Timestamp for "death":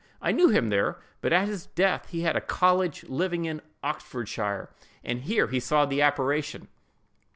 1.67-2.09